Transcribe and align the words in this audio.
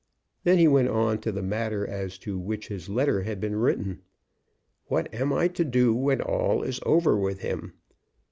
Then 0.45 0.57
he 0.57 0.67
went 0.67 0.87
on 0.87 1.19
to 1.19 1.31
the 1.31 1.43
matter 1.43 1.85
as 1.85 2.17
to 2.25 2.35
which 2.39 2.69
his 2.69 2.89
letter 2.89 3.21
had 3.21 3.39
been 3.39 3.55
written. 3.55 4.01
"What 4.87 5.13
am 5.13 5.31
I 5.31 5.47
to 5.49 5.63
do 5.63 5.93
when 5.93 6.21
all 6.21 6.63
is 6.63 6.79
over 6.87 7.15
with 7.15 7.41
him? 7.41 7.73